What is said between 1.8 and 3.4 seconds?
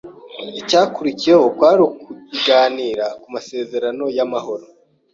ukuganira ku